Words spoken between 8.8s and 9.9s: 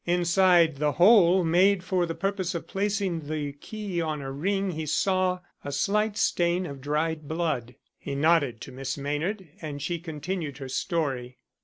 Maynard and